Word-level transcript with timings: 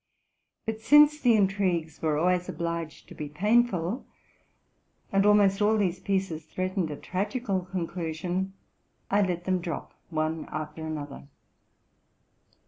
But 0.65 0.81
since 0.81 1.19
the 1.19 1.35
intrigues 1.35 2.01
were 2.01 2.17
alwa 2.17 2.33
ays 2.33 2.49
obliged 2.49 3.07
to 3.07 3.13
be 3.13 3.29
painful, 3.29 4.03
and 5.11 5.27
almost 5.27 5.61
all 5.61 5.77
these 5.77 5.99
pieces 5.99 6.43
threatened 6.43 6.89
a 6.89 6.95
tragical 6.97 7.67
con 7.71 7.85
clusion, 7.87 8.53
I 9.11 9.21
let 9.21 9.43
them 9.43 9.61
drop 9.61 9.93
one 10.09 10.49
after 10.51 10.83
another. 10.87 11.27